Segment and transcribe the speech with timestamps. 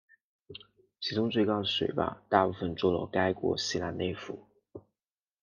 [0.99, 4.47] 其中最高的水坝大部分坐落该国西南内腹。